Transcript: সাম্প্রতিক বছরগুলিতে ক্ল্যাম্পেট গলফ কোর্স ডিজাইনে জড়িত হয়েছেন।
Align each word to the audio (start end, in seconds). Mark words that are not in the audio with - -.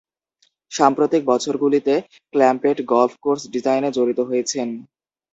সাম্প্রতিক 0.71 1.21
বছরগুলিতে 1.31 1.93
ক্ল্যাম্পেট 2.33 2.77
গলফ 2.91 3.13
কোর্স 3.23 3.41
ডিজাইনে 3.53 3.89
জড়িত 3.97 4.19
হয়েছেন। 4.29 4.67